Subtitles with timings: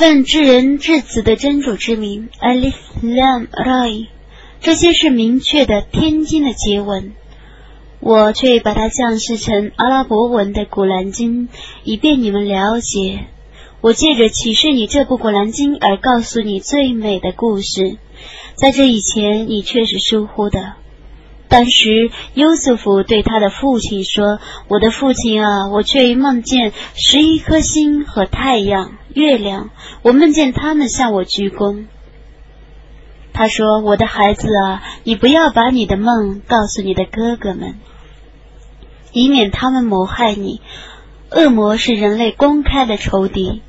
[0.00, 4.06] 奉至人至慈的真主之名，Alif Lam Ra，
[4.62, 7.12] 这些是明确的天经的结文。
[8.00, 11.50] 我却把它降世成阿拉伯文的古兰经，
[11.84, 13.26] 以便你们了解。
[13.82, 17.98] 我借着启示你这部古兰经而告诉你最美的故事，
[18.54, 20.76] 在这以前你却是疏忽的。
[21.48, 24.38] 当时，优素福对他的父亲说
[24.68, 29.70] ：“我的父亲啊，我却梦见十一颗星和太阳、月亮，
[30.02, 31.86] 我梦见他们向我鞠躬。”
[33.32, 37.76] 他说：“我的孩子啊，你不要把你的梦告诉你的哥哥们，
[39.12, 40.60] 以免他们谋害你。
[41.30, 43.62] 恶魔是人类公开的仇敌。”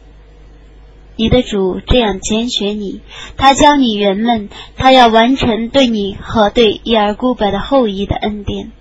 [1.17, 3.01] 你的主这样拣选你，
[3.37, 8.71] 他教你圆梦，他要完成对你和对伊尔古柏的后裔的恩典，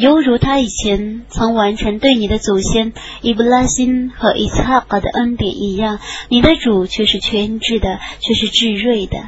[0.00, 5.98] 犹如他以前曾完成对你的祖先伊布拉辛和伊斯哈格的恩典一样。
[6.30, 9.18] 你的主却是全知的，却是智睿的。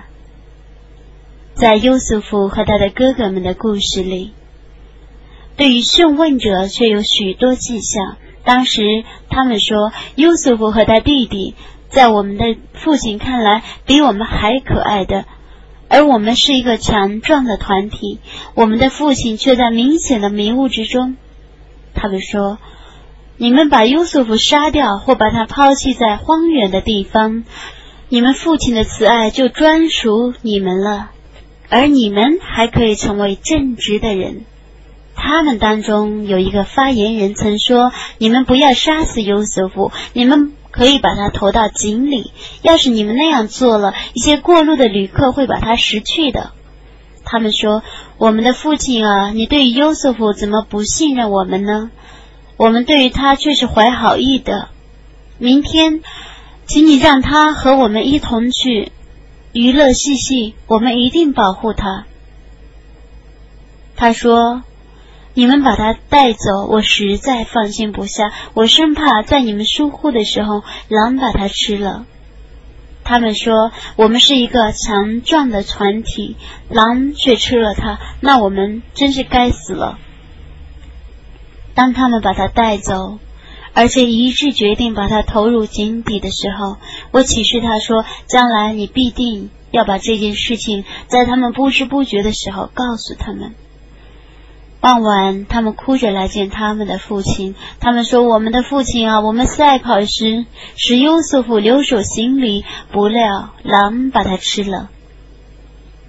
[1.52, 4.32] 在优素福和他的哥哥们的故事里，
[5.58, 8.16] 对于讯问者却有许多迹象。
[8.42, 11.54] 当时他们说，优素福和他弟弟
[11.90, 15.26] 在我们的父亲看来比我们还可爱的，
[15.92, 18.18] 而我们是一个强壮的团体，
[18.54, 21.18] 我们的父亲却在明显的迷雾之中。
[21.92, 22.56] 他们说，
[23.36, 27.44] 你们把优素福杀掉，或把他抛弃在荒远的地方，
[28.08, 31.10] 你们父亲的慈爱就专属你们了，
[31.68, 34.46] 而你们还可以成为正直的人。
[35.14, 42.32] 他们当中有一个发言人曾说：“你们不要杀死优瑟夫，你们可以把它投到井里。
[42.62, 46.50] 要是你们那样做了，一些过路的旅客会把它拾去的。”
[47.24, 47.84] 他们说
[48.18, 51.92] ：“我们的父亲啊，你对于优瑟夫怎么不信任我们呢？
[52.56, 54.68] 我们对于他却是怀好意的。
[55.38, 56.02] 明天，
[56.66, 58.90] 请你让他和我们一同去
[59.52, 62.06] 娱乐嬉戏，我们一定保护他。”
[63.94, 64.64] 他说。
[65.34, 68.32] 你们把他带走，我实在放心不下。
[68.54, 72.04] 我生怕在你们疏忽的时候，狼把他吃了。
[73.04, 76.36] 他们说我们是一个强壮的船体，
[76.68, 79.98] 狼却吃了他，那我们真是该死了。
[81.74, 83.18] 当他们把他带走，
[83.72, 86.76] 而且一致决定把他投入井底的时候，
[87.10, 93.54] 我启示他说：将来你必定要把这件事情在他们不知不觉的时候告诉他们。
[94.82, 97.54] 傍晚，他们哭着来见他们的父亲。
[97.78, 100.44] 他们说：“我们的父亲啊，我们赛跑时
[100.76, 104.90] 使优瑟夫留守行李，不料狼把他吃了。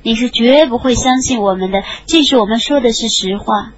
[0.01, 3.73] 你是绝不会相信我们的，即使我们说的是实话。”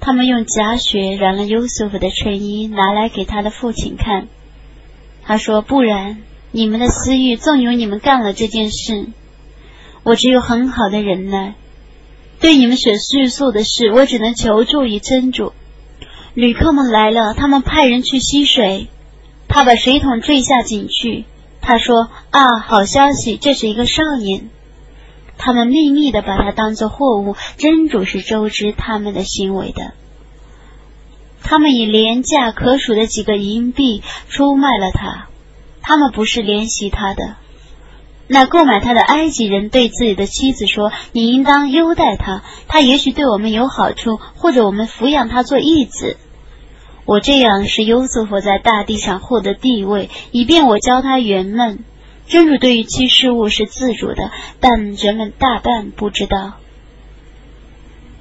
[0.00, 4.28] 他们用假血染了优瑟夫的衬衣，拿来给他的父亲看。
[5.22, 6.18] 他说：“不然，
[6.52, 9.06] 你们的私欲纵容你们干了这件事。
[10.02, 11.54] 我只有很好的忍耐。”
[12.40, 15.52] 对你们所叙述的事，我只能求助于真主。
[16.34, 18.88] 旅客们来了，他们派人去吸水，
[19.46, 21.26] 他把水桶坠下井去。
[21.60, 24.48] 他说：“啊，好消息，这是一个少年。”
[25.36, 29.92] 他们秘密的把他当作货物，真主是周知他们的行为的。
[31.42, 35.28] 他们以廉价可数的几个银币出卖了他，
[35.82, 37.36] 他们不是怜惜他的。
[38.32, 46.16] 那购买他的埃及人对自己的妻子说：“你应当优待他，他也许对我们有好处，或者我们抚养他做义子。
[47.06, 51.80] 我这样使优瑟夫在大地上获得地位，以便我教他圆梦。
[52.28, 54.30] 真主对于其事物是自主的，
[54.60, 56.52] 但人们大半不知道。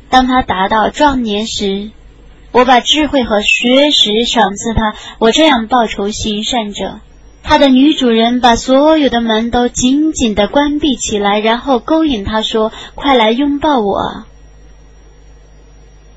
[0.10, 1.92] 当他达到壮年时，
[2.52, 4.96] 我把智慧和学识赏赐他。
[5.20, 7.00] 我这样报仇行善者。”
[7.42, 14.26] 他的女主人把所有的门都紧紧的关闭起来，然后勾引他说：“快来拥抱我。”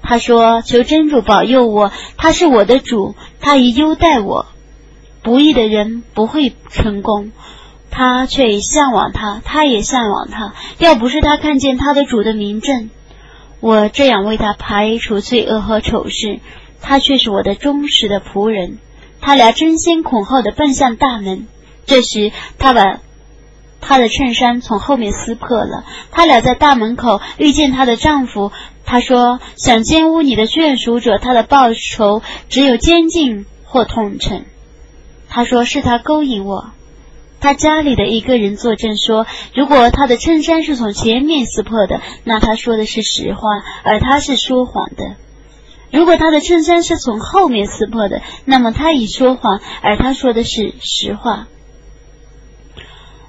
[0.02, 4.46] 他说：“求真主保佑我，他是我的主，他已优待我。
[5.22, 7.30] 不义的人不会成功，
[7.90, 10.52] 他却向往他，他也向往他。
[10.78, 12.90] 要不是他看见他的主的名证，
[13.60, 16.40] 我这样为他排除罪恶和丑事，
[16.82, 18.78] 他却是我的忠实的仆人。”
[19.22, 21.46] 他俩争先恐后的奔向大门，
[21.86, 23.00] 这时他把
[23.80, 25.84] 他的衬衫从后面撕破了。
[26.10, 28.52] 他俩在大门口遇见她的丈夫，
[28.84, 34.42] 他说：“想奸污你的眷属者，他的报酬只有监禁或痛惩。”
[35.30, 36.72] 他说：“是他勾引我。”
[37.40, 43.48] 他家里的一个人作证说：“如果他的衬衫是从前面撕破的，那他说的是实话，
[43.82, 45.16] 而他是说谎的。”
[45.92, 51.46] 如果他的衬衫是从后面撕破的，那么他已说谎，而他说的是实话。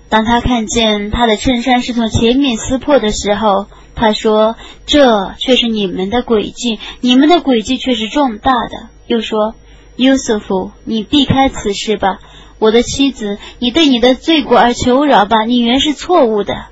[0.10, 4.56] 当他看见他的衬衫是从前面撕破的时候，他说
[4.86, 9.56] ：“这却是你们的诡计，你们的诡计却是重大的。”又说
[9.98, 12.20] ：“约瑟夫，你避开此事吧，
[12.60, 16.66] 我的妻子，你对你的罪过而求饶吧，你原是错误的。”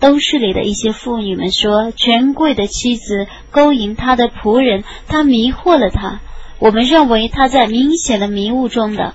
[0.00, 6.20] 都市里的一些妇女们说：“权贵的妻子勾引他的仆人，他迷惑了他。
[6.58, 9.14] 我们认为他在明显的迷雾中的。”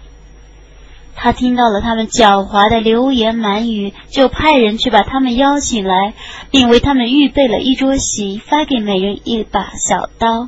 [1.21, 6.13] 他听到了他们狡猾的流言满语，就派人去把他们邀请来，
[6.49, 10.47] 并为他们预备了一桌席，发给每人一把小刀。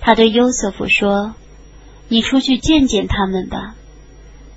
[0.00, 1.34] 他对优瑟夫说
[2.08, 3.74] ：“你出去见见他们吧。”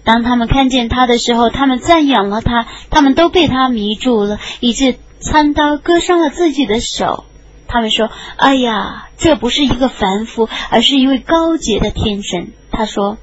[0.09, 7.25] 当他们看见他的时候，他们赞扬了他，他们都被他迷住了，以致餐刀割伤了自己的手。
[7.67, 13.19] 他们说：“哎呀，这不是一个凡夫，而是一位高洁的天神。”他说。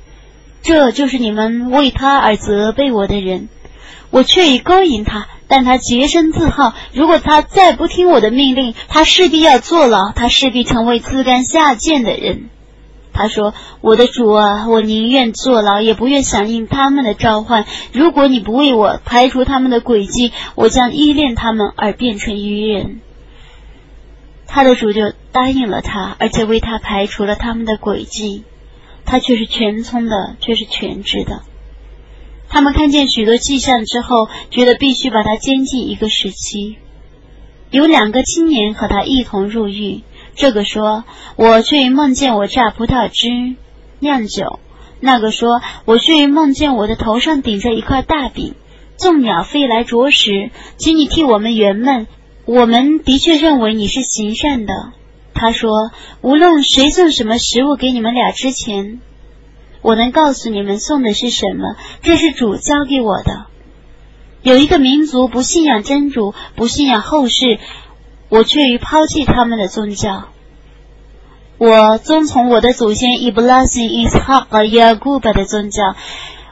[0.63, 3.49] 这就是你们为他而责备我的人，
[4.11, 6.73] 我却已勾引他，但他洁身自好。
[6.93, 12.49] 如果他再不听我的命令，他势必要坐牢，他势必成为自甘下贱的人。
[13.17, 17.65] 他说：“我的主啊，我宁愿坐牢，也不愿响应他们的召唤。
[17.93, 23.01] 如果你不为我排除他们的诡计，我将依恋他们而变成愚人。”
[24.47, 28.45] 他的主就答应了他，而且为他排除了他们的诡计。
[29.07, 31.43] 他却是全聪的，却是全知的。
[32.51, 36.77] 他们看见许多迹象之后，觉得必须把他监禁一个时期。
[37.71, 40.03] 有两个青年和他一同入狱。
[40.37, 41.05] 这个说
[41.37, 43.57] ：“我却梦见我榨葡萄汁
[43.99, 44.61] 酿酒。”
[45.01, 48.55] 那个说：“我却梦见我的头上顶着一块大饼，
[48.99, 50.51] 众鸟飞来啄食。
[50.77, 52.07] 请你替我们圆梦。
[52.45, 54.73] 我们的确认为你是行善的。”
[55.35, 55.71] 他说
[56.23, 59.01] ：“无论谁送什么食物给你们俩之前，
[59.83, 61.77] 我能告诉你们送的是什么。
[62.03, 63.47] 这是主教给我的。
[64.43, 67.59] 有一个民族不信仰真主，不信仰后世，
[68.29, 70.29] 我却于抛弃他们的宗教。
[71.59, 75.95] 我遵从我的祖先伊布拉辛、伊斯哈和亚古巴的宗教。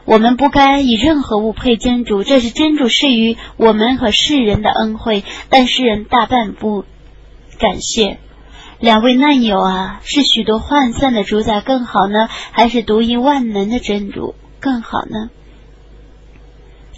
[0.07, 6.85] 我们不该以任何物配真主，这是真主施予我们和世人的恩惠，但世人大半不
[7.59, 8.19] 感谢。”
[8.81, 15.31] 两位难友啊，是许多涣散的主宰更好呢，还是独一万能的真主更好呢？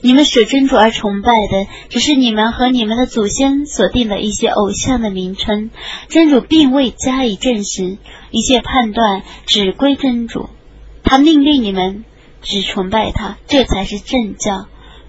[0.02, 5.70] 你们舍真主而崇拜的，只是你们和你们的祖先所定的一些偶像的名称，
[6.08, 7.98] 真主并未加以证实，
[8.30, 10.48] 一切判断只归真主，
[11.02, 12.04] 他命令你们
[12.42, 14.66] 只崇拜他，这才是正教。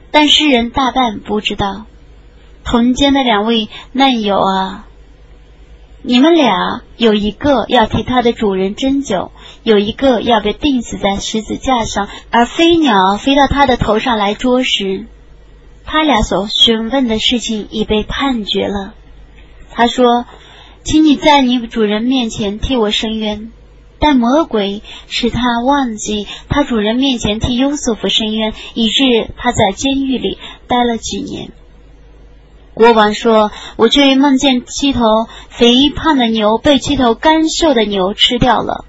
[0.10, 1.86] 但世人大半不知道。
[2.64, 4.88] 同间的两位难友啊。
[6.02, 9.32] 你们俩有一个要替他的主人斟酒，
[9.68, 15.08] 有一个要被钉死在十字架上，而飞鸟飞到他的头上来捉食。
[15.84, 18.94] 他俩所询问的事情已被判决了。
[19.74, 20.26] 他说
[20.86, 23.52] ：“请你在你主人面前替我伸冤。”
[24.00, 29.04] 但魔鬼使他忘记他主人面前替优瑟夫伸冤，以致
[29.36, 30.38] 他在监狱里
[30.68, 31.52] 待了几年。
[32.74, 35.02] 国王说：“我却梦见七头
[35.50, 38.86] 肥胖的牛被七头干瘦的牛吃掉了。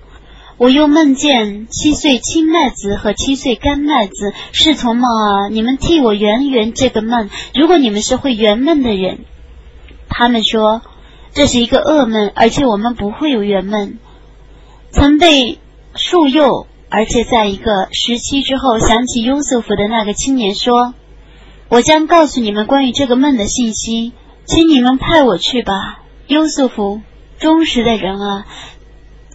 [0.58, 5.48] 我又梦见七岁青麦子和七岁干麦子是从梦啊！
[5.50, 7.30] 你们替我圆圆这个梦。
[7.54, 9.20] 如果你们是会圆梦的人，
[10.08, 10.82] 他们说
[11.32, 13.98] 这是一个噩梦，而且我们不会有圆梦。
[14.90, 15.58] 曾被
[15.94, 20.94] 树诱，而且在一个时期之后想起优瑟夫的那个青年说。”
[21.70, 24.14] 我将告诉你们关于这个梦的信息，
[24.46, 27.02] 请你们派我去吧，优瑟夫，
[27.38, 28.46] 忠实的人啊，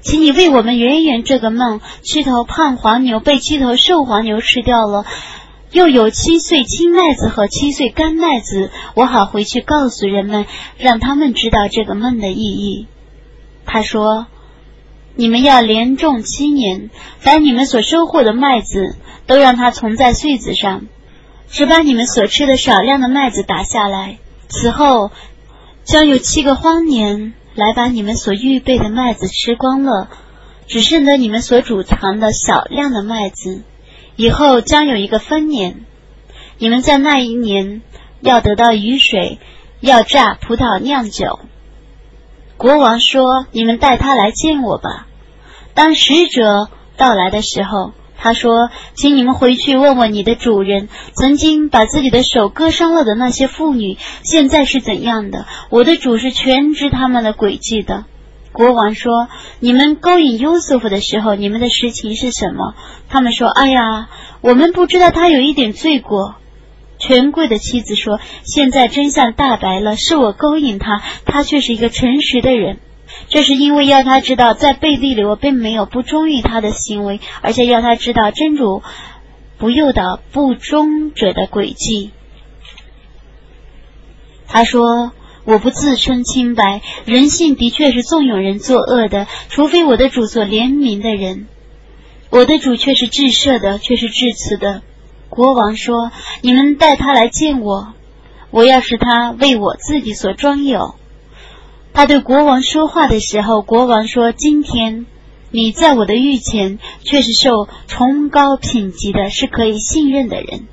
[0.03, 1.81] 请你为我们圆圆这个梦。
[2.01, 5.05] 七头胖黄牛被七头瘦黄牛吃掉了，
[5.72, 10.45] 又有七岁青麦子和七岁干麦子，我好回去告诉人们，
[10.77, 12.88] 让他们知道这个梦的意义。
[13.65, 14.27] 他说
[15.15, 20.86] ：“你们要连种七年，凡你们所收获的麦子，都让它存在穗子上。”
[21.50, 24.17] 只把你们所吃的少量的麦子打下来，
[24.48, 25.12] 此后
[25.83, 30.10] 将有七个荒年来把你们所预备的麦子吃光了，
[30.67, 33.63] 只剩得你们所储藏的少量的麦子。
[34.15, 35.86] 以后将有一个分年，
[36.57, 37.81] 你们在那一年
[38.22, 39.39] 要得到雨水，
[39.79, 41.39] 要榨葡萄酿酒。
[42.57, 45.07] 国王说：“你们带他来见我吧。”
[45.74, 47.93] 当使者到来的时候。
[48.24, 55.46] 他说：“请你们回去问问你的主人，曾经把自己的手割伤了的那些妇女，现在是怎样的？
[55.70, 58.06] 我的主是全知他们的诡计的。”
[58.53, 59.27] 国王说
[59.60, 62.75] ：“你们勾引优瑟夫的时候，你们的实情是什么？”
[63.10, 64.08] 他们说：“哎呀，
[64.39, 66.36] 我们不知道他有一点罪过，
[67.00, 72.80] 权贵的妻子说：“现在真相大白了，是我勾引他，他却是一个诚实的人。
[73.30, 78.84] 这是因为要他知道，在背地里我并没有不忠于他的行为，而且要他知道真主
[79.58, 82.12] 不诱导不忠者的诡计。”
[84.48, 85.12] 他说
[85.46, 91.48] ：“我不自称清白，人性的确是纵有人作恶的，除非我的主所怜悯的人。
[92.30, 94.84] 我的主却是至赦的，却是至慈的。”
[95.30, 96.12] 国王说
[96.44, 97.94] ：“你们带他来见我，
[98.51, 100.96] 我要使他为我自己所装有。”
[101.93, 105.05] 他对国王说话的时候，国王说：“今天
[105.51, 110.67] 你在我的御前，却是受崇高品级的，是可以信任的人。”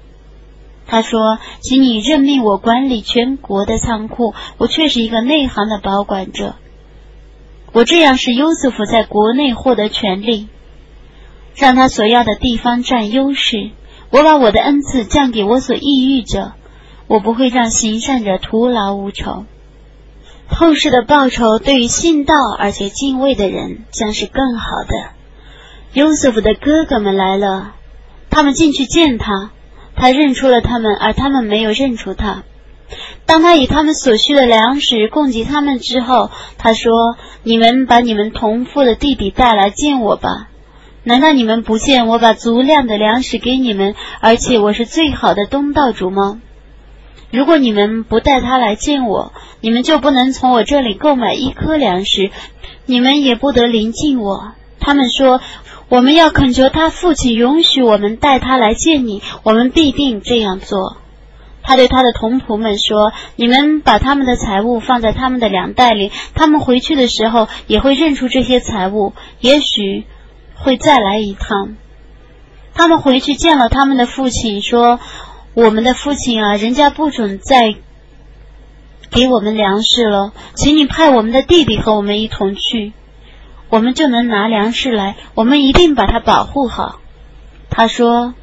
[0.89, 6.57] 他说：“请你任命我管理全国的仓库，我却是一个内行的保管者。
[7.73, 10.49] 我这样使优瑟夫在国内获得权利，
[11.55, 13.71] 让他所要的地方占优势。”
[14.13, 16.55] 我把我的恩赐降给我所抑郁者，
[17.07, 19.45] 我不会让行善者徒劳无酬。
[20.51, 25.11] 后世的报酬对于信道而且敬畏的人将是更好的。
[25.95, 27.75] 优瑟夫的哥哥们来了，
[28.29, 29.51] 他们进去见他，
[29.97, 32.43] 他认出了他们，而他们没有认出他。
[33.25, 40.49] 当他以他们所需的粮食供给他们之后，他说：“你们把你们同父的弟弟带来见我吧。”
[41.03, 46.41] 难道你们不见我把足量的粮食给你们，而且我是最好的东道主吗？
[47.31, 52.31] 如果你们不带他来见我，你们就不能从我这里购买一颗粮食，
[52.87, 54.53] 你们也不得临近我。
[54.79, 55.41] 他们说，
[55.89, 60.97] 我们要恳求他父亲允许我们带他来见你，我们必定这样做。
[61.63, 70.05] 他对他的同仆们说：“你们把他们的财物放在他们的粮袋里，他们回去的时候也会认出这些财物，也许。”
[70.63, 71.77] 会再来一趟。
[72.75, 75.01] 他们回去见了他们的父亲，说
[75.55, 77.75] ：“我们的父亲啊，人家不准再
[79.11, 82.93] 给我们粮食了，请你派我们的弟弟和我们一同去，
[83.69, 85.17] 我们就能拿粮食来。
[85.35, 87.01] 我们一定把他保护好。”
[87.69, 88.35] 他说：“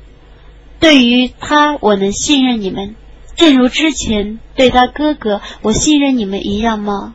[0.79, 2.95] 对于他，我能信任你们，
[3.35, 7.13] 正如之前对他哥哥，我信任你们一样吗？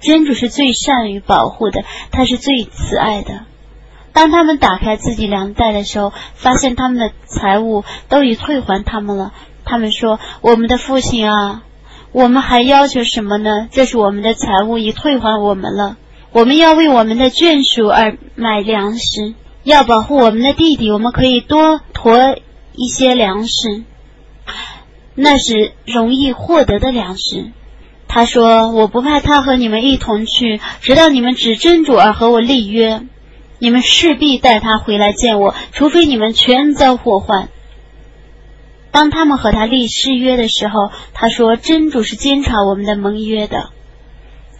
[0.00, 3.46] 真主是最善于保护的，他是最慈爱的。”
[4.18, 9.32] 当他们打开自己粮袋的时候，发现他们的财物都已退还他们了。
[9.64, 11.62] 他们说：“我们的父亲啊，
[12.10, 13.68] 我们还要求什么呢？
[13.70, 15.98] 这是我们的财物已退还我们了。
[16.32, 20.90] 我们要为我们的眷属而买粮食，要保护我们的弟弟。
[20.90, 23.84] 我们可以多驮一些粮食，
[25.14, 27.52] 那是容易获得的粮食。”
[28.08, 33.02] 他说：“我不派他和你们一同去，直到你们指真主而和我立约。”
[33.58, 37.48] 你们势必带他回来见我，除非你们全遭祸患。
[38.90, 43.70] 当他们和他立誓约的时候，他说：“真主是监察我们的盟约的。”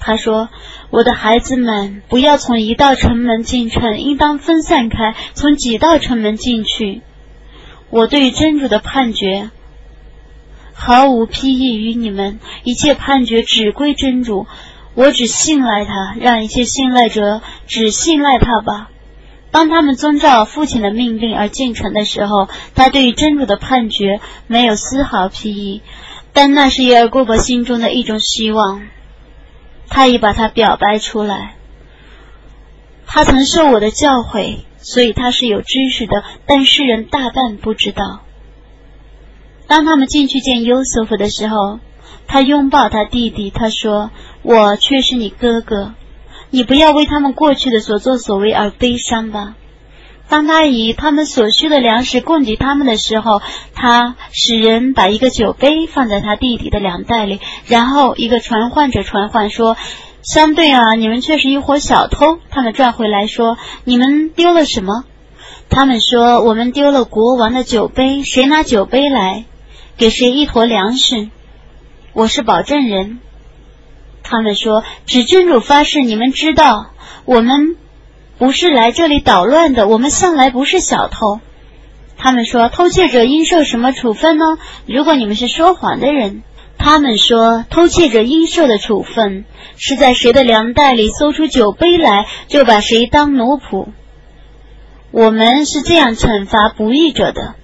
[0.01, 0.49] 他说
[0.91, 7.03] ：“我的孩子们，不要从一道城门进城，应当分散开，从几道城门进去。
[7.91, 9.51] 我对真主的判决
[10.73, 14.47] 毫无裨益于你们，一切判决只归真主。”
[14.99, 18.91] 我只信赖他，让一切信赖者只信赖他吧。
[19.53, 25.83] 当他们遵照父亲的命令而进城的时候，他对于真主的判决没有丝毫裨益，
[26.33, 28.89] 但那是耶尔古伯心中的一种希望，
[29.89, 31.55] 他已把它表白出来。
[33.07, 38.23] 他曾受我的教诲，所以他是有知识的，但世人大半不知道。
[39.69, 41.79] 当他们进去见优瑟夫的时候，
[42.27, 44.11] 他拥抱他弟弟，他说。
[44.49, 45.93] 我却是你哥哥，
[46.49, 49.57] 你不要为他们过去的所作所为而悲伤吧。
[50.27, 53.43] 当他以他们所需的粮食供给他们的时候，
[53.75, 59.77] 他使人把一个酒杯放在他弟弟的粮袋里，然后一个传唤者传唤说
[60.25, 65.05] ：“相对啊，你们却是一伙小偷。”他们转回来说：“你们丢了什么？”
[65.69, 68.23] 他们说：“我们丢了国王的酒杯。
[68.23, 69.45] 谁拿酒杯来，
[69.99, 71.29] 给谁一坨粮食。”
[72.15, 73.19] 我是保证人。
[74.31, 76.91] 他们说：“指真主发誓，你们知道，
[77.25, 77.77] 我们
[78.37, 81.41] 不是来这里捣乱的，我们向来不是小偷。”
[82.19, 84.45] 他们说：“偷窃者应受什么处分呢？
[84.87, 86.43] 如果你们是说谎的人。”
[86.77, 89.45] 他们说：“偷窃者应受的处分
[89.77, 93.89] 是在谁的粮袋里搜出酒杯来，就把谁当奴仆。
[95.11, 97.55] 我们是这样惩罚不义者的。”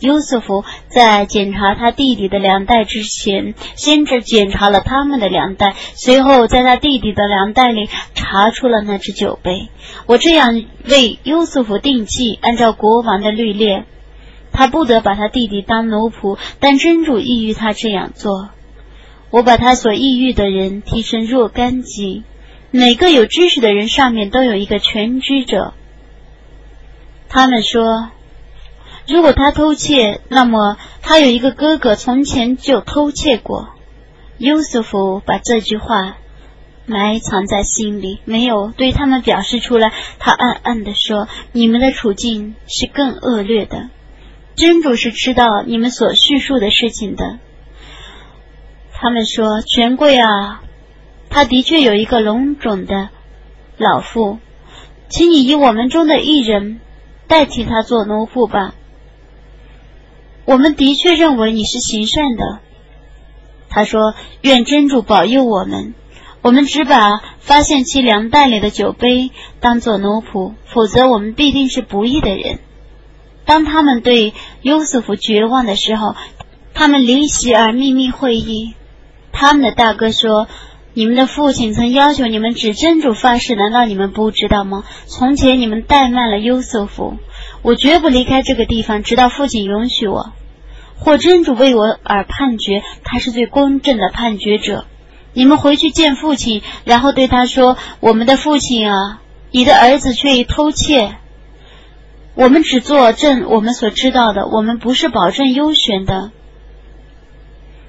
[0.00, 9.68] 优瑟夫在检查他弟弟的粮袋之前，先只检查了他们的粮袋，随后在他弟弟的粮袋里查出了那只酒杯。
[10.06, 13.82] 我这样为优瑟夫定计，按照国王的律例，
[14.52, 18.50] 他不得把他弟弟当奴仆，但真主意欲他这样做。
[19.30, 22.22] 我把他所抑郁的人提成若干级，
[22.70, 25.74] 每个有知识的人上面都有一个全知者。
[27.28, 28.10] 他们说，
[29.06, 33.68] 如果他偷窃，那么他有一个哥哥从前就偷窃过。
[34.38, 36.16] 优瑟夫把这句话。
[36.86, 39.90] 埋藏在心里，没有对他们表示出来。
[40.18, 43.88] 他暗暗地说：“你们的处境是更恶劣的。
[44.54, 47.38] 真主是知道你们所叙述的事情的。”
[48.92, 50.60] 他们说：“权贵啊，
[51.30, 53.08] 他的确有一个龙种的
[53.78, 54.38] 老妇，
[55.08, 56.80] 请你以我们中的一人
[57.26, 58.74] 代替他做奴仆吧。
[60.44, 62.60] 我们的确认为你是行善的。”
[63.70, 65.94] 他说：“愿真主保佑我们。”
[66.42, 72.58] 我们只把发现其粮袋里的酒杯当做奴仆，否则我们必定是不义的人。
[73.46, 76.14] 当他们对优瑟夫绝望的时候，
[76.74, 78.74] 他们离席而秘密会议。
[79.32, 80.46] 他们的大哥说
[80.92, 84.84] ：“你们的父亲曾要求你们指真主发誓，难道你们不知道吗？
[85.06, 87.16] 从前你们怠慢了优瑟夫，
[87.64, 90.34] 我绝不离开这个地方，直到父亲允许我，
[90.96, 92.82] 或真主为我而判决。
[93.02, 94.84] 他是最公正的判决者。”
[95.32, 101.16] 你们回去见父亲，然后对他说：“我们的父亲啊，你的儿子却已偷窃。
[102.34, 106.30] 我们只作证我们所知道的，我们不是保证优选的。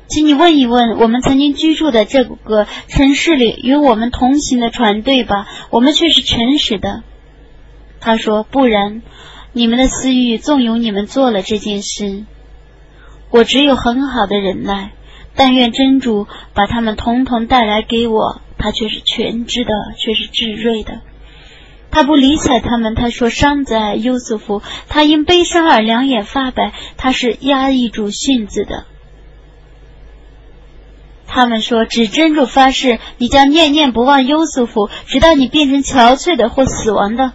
[0.07, 7.03] 请你问一问我们曾经居住的这个城市里与我们同行的船队吧，我们却是诚实的。”
[8.01, 9.03] 他说：“不然，
[9.55, 12.25] 你们的私欲纵容你们做了这件事。
[13.29, 14.91] 我只有很好的忍耐。”
[15.37, 21.01] 但愿真主把他们统统带来给我，他却是全知的，却是智睿的。
[21.91, 28.85] 他不理睬他们，他说：“伤在优瑟夫，他因悲伤而两眼发白，他是压抑住性子的。”
[31.27, 37.33] 他们说：“只真主发誓，你将念念不忘优瑟夫，直到你变成憔悴的或死亡的。”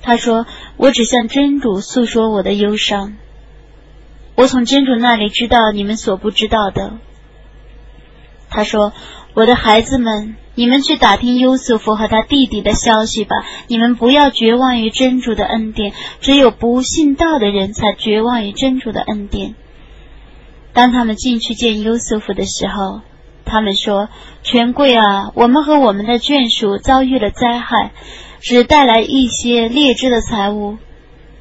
[0.00, 3.14] 他说：“我只向真主诉说我的忧伤。”
[4.36, 6.98] 我从真主那里知道你们所不知道的。
[8.50, 8.92] 他说
[9.32, 13.44] ：“我的孩子们，你们去打听优瑟夫和他弟弟的消息吧。
[13.66, 19.54] 你们不要绝望于真主的恩典，只有不信道的人才绝望于真主的恩典。”
[20.74, 23.00] 当他们进去见优瑟夫的时候，
[23.46, 24.10] 他们说
[24.44, 27.92] ：“权贵啊，我们和我们的眷属遭遇了灾害，
[28.48, 30.78] 只带来一些劣质的财物，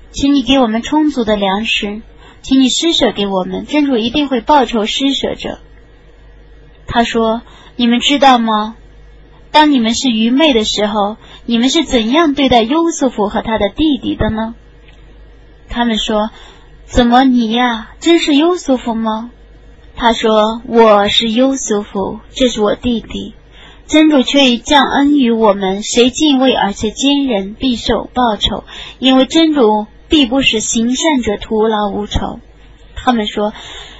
[0.09, 2.01] 请你给我们充足的粮食。”
[2.41, 5.59] 请你施舍给我们，真主一定会报酬施舍者。
[6.87, 7.43] 他说
[7.77, 8.75] ：“你们知道吗？
[9.51, 14.55] 当你们是愚昧的时候，你们是怎样对待优素福和他的弟弟的呢？”
[15.69, 16.31] 他们说
[16.85, 19.29] ：“怎么你呀，真是优素福吗？”
[19.95, 23.35] 他说：“我是优素福，这是我弟弟。
[23.87, 28.63] 真主却已降恩于我们，谁敬畏而且坚忍，必受报酬，
[28.99, 32.39] 因为真主。”必不使行善者徒劳无酬。
[32.93, 33.53] 他们说：“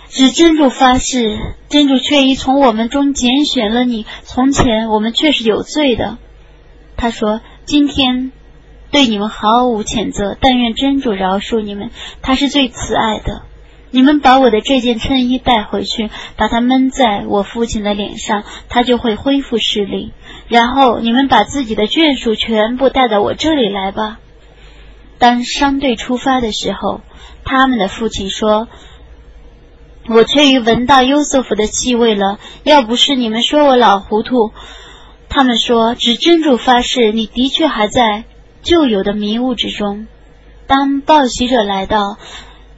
[0.08, 1.36] 指真主发誓，
[1.67, 4.06] 真主却已从我们中拣选了你。
[4.24, 6.19] 从前我们却是有罪的。”
[6.95, 8.32] 他说：“今天
[8.91, 11.89] 对你们毫无谴责，但愿真主饶恕你们，
[12.21, 13.41] 他是最慈爱的。
[13.95, 20.12] 你们把我的这件衬衣带回去，把它闷在我父亲的脸上，他就会恢复视力。
[20.49, 24.19] 然后你们把自己的眷属全部带到我这里来吧。”
[25.17, 26.99] 当商队出发的时候，
[27.45, 28.67] 他们的父亲说
[30.10, 32.38] ：“我却于闻到优瑟夫的气味了。
[32.63, 34.51] 要不是你们说我老糊涂，
[35.29, 38.25] 他们说只真主发誓，你的确还在
[38.62, 40.05] 旧有的迷雾之中。”
[40.67, 42.17] 当报喜者来到，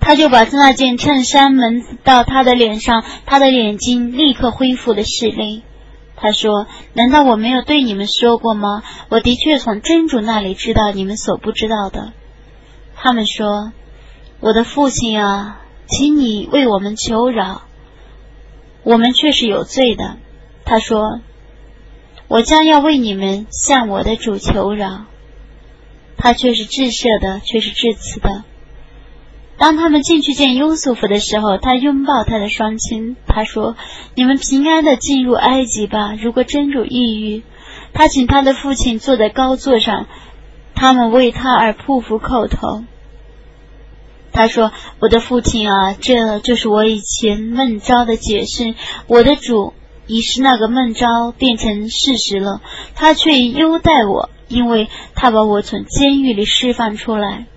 [0.08, 5.64] 他就把那件衬衫蒙到他的脸上，他的眼睛立刻恢复了视力。
[6.16, 6.66] 他说
[6.96, 8.84] ：“难道我没有对你们说过吗？
[9.10, 12.14] 我的确从真主那里知道你们所不知道的。”
[12.96, 13.74] 他们说
[14.40, 17.64] ：“我的父亲啊，请你为我们求饶，
[18.84, 20.16] 我们却是有罪的。”
[20.64, 21.20] 他说
[22.30, 25.04] ：“我将要为你们向我的主求饶。”
[26.16, 28.46] 他却是至赦的，却是至慈的。
[29.58, 33.76] 当他们进去见优素福的时候，他拥抱他的双亲，他说
[34.16, 36.14] ：“你们平安的进入埃及吧。
[36.14, 37.44] 如果真主抑郁，
[37.94, 40.08] 他请他的父亲坐在高座上。”
[40.80, 42.84] 他们为他而匍匐叩头。
[44.32, 48.76] 他说：“我的父亲啊，这就是我以前梦招的解释。
[49.08, 49.74] 我的主
[50.06, 52.62] 已是那个梦招变成事实了，
[52.94, 57.48] 他却优待我，因为他把我从监狱里释放出来。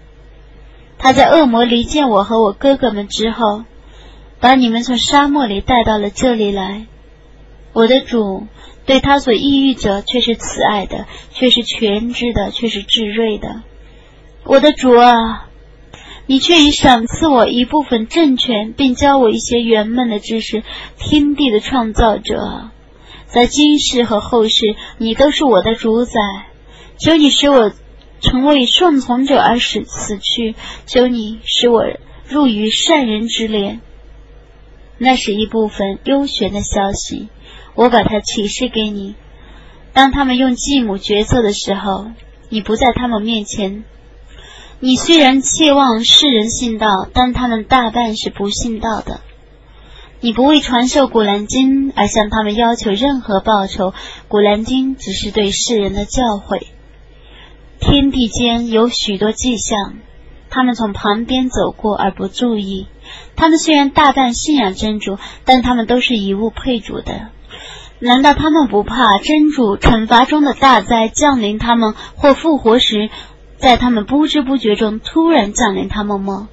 [1.03, 3.65] 他在恶魔离间我和我哥哥们之后，
[4.39, 6.87] 把你们从沙漠里带到了这里来。
[7.73, 8.47] 我的主
[8.85, 13.63] 对他所抑郁者却是慈爱的，却是全知的，却是智睿的。
[14.45, 15.49] 我的主啊，
[16.27, 20.63] 你却已赏赐我一部分政权，并教我一些圆满的知识。
[20.99, 22.69] 天地的创造者，
[23.27, 26.21] 在今世和后世，你都是我的主宰。
[26.99, 27.73] 求你使我
[28.21, 30.55] 成为顺从者而死死去，
[30.87, 31.85] 求你使我
[32.29, 33.81] 入于善人之列。
[34.99, 37.29] 那是一部分幽玄的消息。
[37.75, 39.15] 我把它启示给你。
[39.93, 42.11] 当他们用继母决策的时候，
[42.49, 43.85] 你不在他们面前。
[44.81, 49.21] 你虽然期望世人信道，但他们大半是不信道的。
[50.21, 53.95] 你不为传授古兰经而向他们要求任何报酬，
[54.29, 56.67] 古兰经只是对世人的教诲。
[57.91, 59.95] 天地间有许多迹象，
[60.49, 62.87] 他们从旁边走过而不注意。
[63.35, 67.31] 他们虽然大半信仰真主，但他们都是以物配主的。
[67.99, 73.11] 难道他们不怕真主惩罚中的大灾降临他们，或复活时，
[73.57, 76.49] 在他们不知不觉中突然降临他们吗？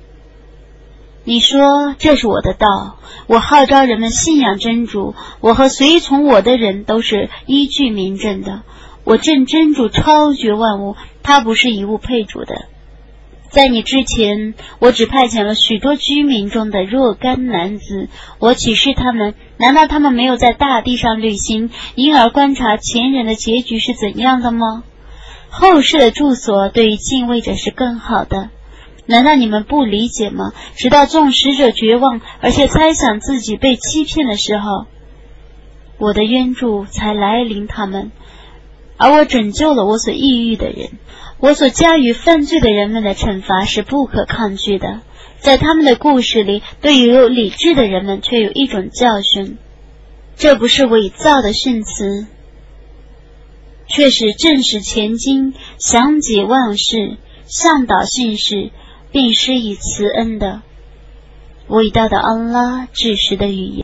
[1.23, 2.97] 你说这是我的道，
[3.27, 8.63] 我号召人们信仰真主，我和随从我的人都是依据明证的。
[9.07, 12.65] 我正真主超绝万物，他不是一物配主的。
[13.47, 18.09] 在你之前，我只派遣了许多居民中的若干男子。
[18.39, 24.83] 我启示他们：难道他们没有在大地上旅行，因而观察前人的结局是怎样的吗？
[25.49, 28.49] 后世的住所对于敬畏者是更好的。
[29.05, 30.51] 难道你们不理解吗？
[30.75, 34.85] 直到众使者绝望，而且猜想自己被欺骗的时候，
[35.97, 38.11] 我的援助才来临他们，
[38.97, 40.89] 而我拯救了我所抑郁的人。
[41.39, 45.01] 我所加于犯罪的人们的惩罚是不可抗拒的，
[45.39, 49.57] 在他们的故事里，对于有理智的人们却有一种教训。
[50.35, 52.25] 这不是伪造的训词，
[53.87, 58.71] 却是正史前经，详解万事，向导信士，
[59.11, 60.61] 并施以慈恩的
[61.67, 63.75] 伟大的安拉至实的语言。